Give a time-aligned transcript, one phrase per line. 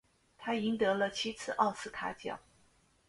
[0.35, 2.39] 他赢得了七次奥斯卡奖。